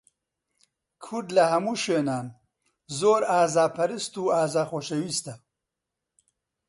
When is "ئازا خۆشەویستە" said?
4.37-5.33